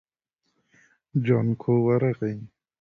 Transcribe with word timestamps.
جانکو 1.25 1.73
ورغی. 1.85 2.35